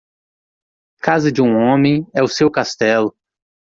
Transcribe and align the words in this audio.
Casa 1.03 1.29
de 1.31 1.43
um 1.43 1.55
homem 1.59 2.07
é 2.11 2.23
o 2.23 2.27
seu 2.27 2.49
castelo 2.49 3.15